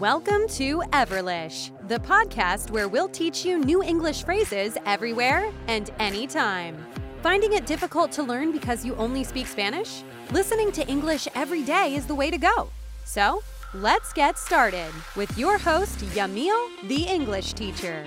[0.00, 6.76] Welcome to Everlish, the podcast where we'll teach you new English phrases everywhere and anytime.
[7.22, 10.02] Finding it difficult to learn because you only speak Spanish?
[10.32, 12.68] Listening to English every day is the way to go.
[13.06, 13.42] So,
[13.72, 18.04] let's get started with your host, Yamil, the English teacher.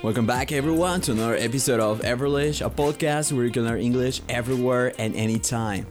[0.00, 4.20] Welcome back, everyone, to another episode of Everlish, a podcast where you can learn English
[4.28, 5.88] everywhere and anytime.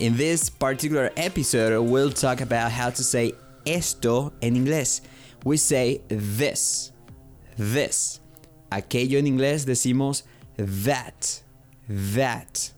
[0.00, 3.34] In this particular episode, we'll talk about how to say
[3.64, 5.02] esto en inglés.
[5.44, 6.90] We say this,
[7.56, 8.18] this.
[8.72, 10.24] Aquello en inglés decimos
[10.56, 11.40] that,
[11.88, 12.72] that.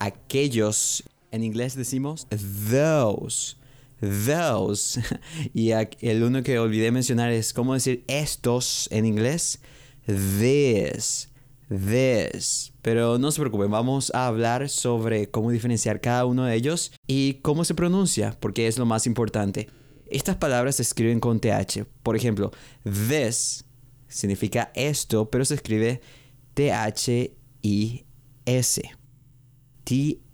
[0.00, 1.02] Aquellos
[1.32, 3.54] en inglés decimos those,
[4.00, 5.00] those.
[5.54, 9.60] Y el uno que olvidé mencionar es cómo decir estos en inglés.
[10.06, 11.28] This,
[11.68, 12.72] this.
[12.82, 17.34] Pero no se preocupen, vamos a hablar sobre cómo diferenciar cada uno de ellos y
[17.42, 19.68] cómo se pronuncia, porque es lo más importante.
[20.10, 21.84] Estas palabras se escriben con TH.
[22.02, 22.50] Por ejemplo,
[22.84, 23.64] this
[24.08, 26.00] significa esto, pero se escribe
[26.54, 27.22] T-H-I-S.
[29.84, 30.28] T-H-I-S.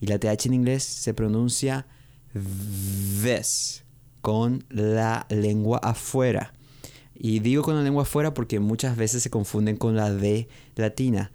[0.00, 1.86] Y la TH en inglés se pronuncia
[3.22, 3.84] this,
[4.20, 6.52] con la lengua afuera.
[7.14, 11.30] Y digo con la lengua afuera porque muchas veces se confunden con la D latina.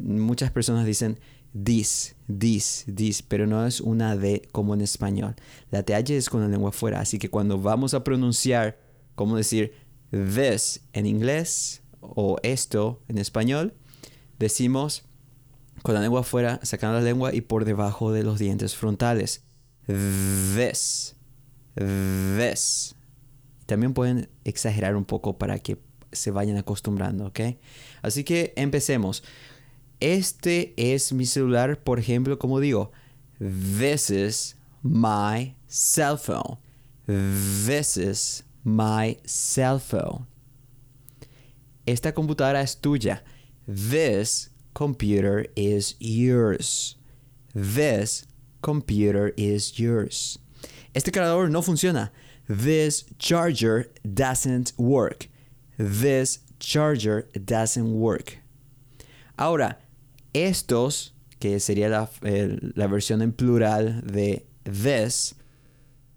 [0.00, 1.18] Muchas personas dicen
[1.52, 5.34] this, this, this, pero no es una D como en español.
[5.70, 8.78] La TH es con la lengua afuera, así que cuando vamos a pronunciar,
[9.14, 9.72] como decir
[10.10, 13.74] this en inglés o esto en español,
[14.38, 15.04] decimos
[15.82, 19.44] con la lengua afuera, sacando la lengua y por debajo de los dientes frontales.
[19.86, 21.16] This,
[21.74, 22.94] this.
[23.66, 25.78] También pueden exagerar un poco para que
[26.12, 27.40] se vayan acostumbrando, ¿ok?
[28.02, 29.24] Así que empecemos.
[30.00, 32.92] Este es mi celular, por ejemplo, como digo,
[33.38, 36.58] this is my cell phone.
[37.06, 40.26] This is my cell phone.
[41.86, 43.24] Esta computadora es tuya.
[43.66, 46.96] This computer is yours.
[47.54, 48.26] This
[48.62, 50.38] computer is yours.
[50.94, 52.10] Este cargador no funciona.
[52.48, 55.28] This charger doesn't work.
[55.78, 58.38] This charger doesn't work.
[59.38, 59.78] Ahora,
[60.34, 65.34] estos, que sería la, la, versión en plural de this,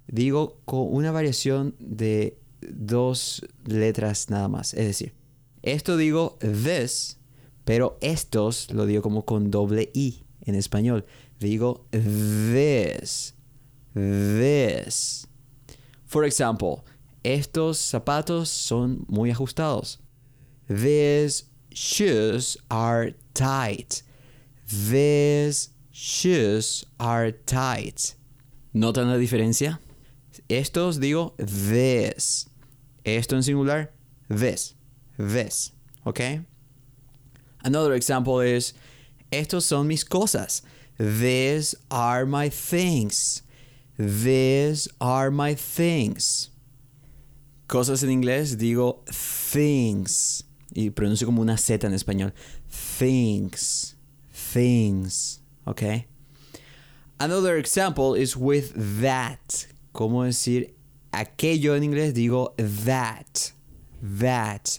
[0.08, 4.74] digo con una variación de dos letras nada más.
[4.74, 5.14] Es decir,
[5.64, 7.18] esto digo this,
[7.66, 11.06] pero estos lo digo como con doble i en español.
[11.40, 13.36] Digo this,
[13.94, 15.28] this.
[16.06, 16.84] For example,
[17.24, 20.00] estos zapatos son muy ajustados.
[20.68, 24.03] These shoes are tight.
[24.68, 28.16] These shoes are tight.
[28.74, 29.80] ¿Notan la diferencia?
[30.50, 32.47] Estos digo this.
[33.03, 33.92] Esto en singular,
[34.30, 34.76] this.
[35.18, 35.74] This.
[36.03, 36.20] ¿Ok?
[37.66, 38.74] Another example is,
[39.31, 40.62] estos son mis cosas.
[41.00, 43.42] These are my things.
[43.98, 46.52] These are my things.
[47.68, 50.44] Cosas en inglés digo things.
[50.76, 52.31] Y pronuncio como una Z en español.
[52.70, 53.96] Things.
[54.32, 55.40] Things.
[55.68, 56.06] Okay.
[57.20, 59.66] Another example is with that.
[59.94, 60.76] ¿Cómo decir
[61.12, 62.14] aquello en inglés?
[62.14, 62.53] Digo
[62.86, 63.52] that.
[64.03, 64.78] That.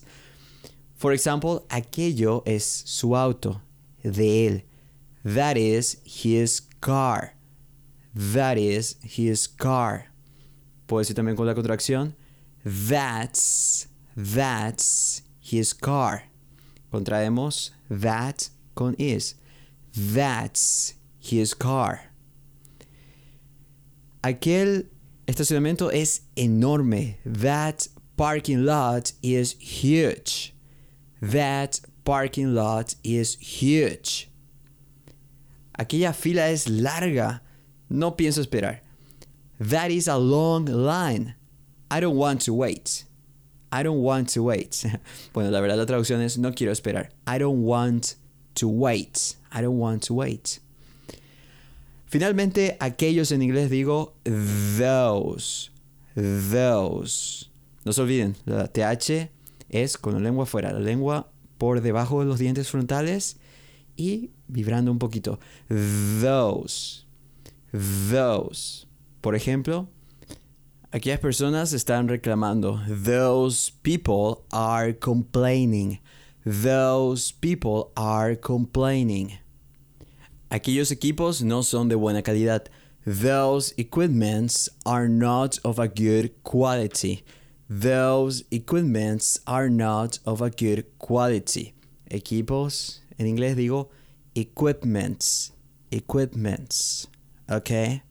[1.07, 3.63] For example, aquello es su auto.
[4.03, 4.63] De él.
[5.23, 7.35] That is his car.
[8.13, 10.07] That is his car.
[10.89, 12.17] Puedo decir también con la contracción.
[12.65, 13.87] That's,
[14.17, 16.25] that's his car.
[16.93, 19.37] Contraemos that con is.
[19.95, 22.11] That's his car.
[24.25, 24.89] Aquel
[25.29, 27.19] estacionamiento es enorme.
[27.25, 27.87] That
[28.17, 30.46] parking lot is huge.
[31.21, 34.29] That parking lot is huge.
[35.79, 37.43] Aquella fila es larga.
[37.89, 38.81] No pienso esperar.
[39.59, 41.35] That is a long line.
[41.91, 43.05] I don't want to wait.
[43.73, 44.85] I don't want to wait.
[45.33, 47.11] Bueno, la verdad la traducción es no quiero esperar.
[47.27, 48.17] I don't want
[48.57, 49.37] to wait.
[49.53, 50.61] I don't want to wait.
[52.07, 55.71] Finalmente, aquellos en inglés digo those.
[56.15, 57.51] Those.
[57.85, 59.31] No se olviden, la TH
[59.69, 63.39] es con la lengua fuera, la lengua por debajo de los dientes frontales
[63.97, 65.39] y vibrando un poquito.
[65.69, 67.05] Those.
[67.73, 68.87] Those.
[69.21, 69.89] Por ejemplo,
[70.97, 72.81] Aquellas personas están reclamando.
[72.89, 75.99] Those people are complaining.
[76.47, 79.33] Those people are complaining.
[80.49, 82.71] Aquellos equipos no son de buena calidad.
[83.05, 87.25] Those equipments are not of a good quality.
[87.69, 91.75] Those equipments are not of a good quality.
[92.09, 93.91] Equipos, en inglés digo
[94.35, 95.53] equipments.
[95.91, 97.09] Equipments.
[97.49, 98.03] ¿Ok?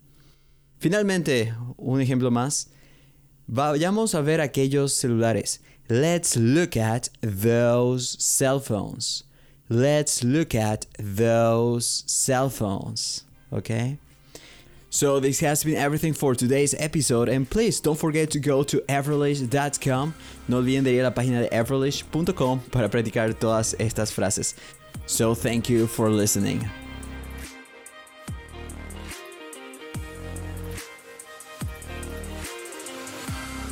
[0.79, 2.67] Finalmente, un ejemplo más.
[3.47, 5.59] Vayamos a ver aquellos celulares.
[5.87, 9.23] Let's look at those cell phones.
[9.69, 13.23] Let's look at those cell phones.
[13.53, 13.99] Okay?
[14.95, 18.79] So this has been everything for today's episode and please don't forget to go to
[18.87, 20.13] everlish.com.
[20.47, 24.55] No olviden de ir a la página de everlish.com para practicar todas estas frases.
[25.05, 26.61] So thank you for listening.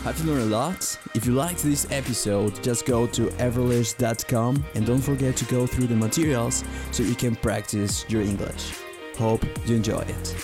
[0.03, 0.99] Have you learned a lot?
[1.15, 5.87] If you liked this episode, just go to everlish.com and don't forget to go through
[5.87, 8.73] the materials so you can practice your English.
[9.17, 10.35] Hope you enjoy it.